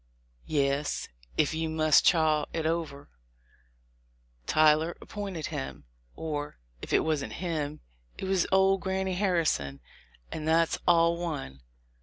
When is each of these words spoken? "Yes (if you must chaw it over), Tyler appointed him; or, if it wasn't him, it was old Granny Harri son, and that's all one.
"Yes 0.47 1.09
(if 1.37 1.53
you 1.53 1.69
must 1.69 2.03
chaw 2.03 2.45
it 2.53 2.65
over), 2.65 3.11
Tyler 4.47 4.97
appointed 4.99 5.45
him; 5.53 5.83
or, 6.15 6.57
if 6.81 6.91
it 6.91 7.01
wasn't 7.01 7.33
him, 7.33 7.81
it 8.17 8.25
was 8.25 8.47
old 8.51 8.81
Granny 8.81 9.15
Harri 9.17 9.47
son, 9.47 9.79
and 10.31 10.47
that's 10.47 10.79
all 10.87 11.17
one. 11.17 11.61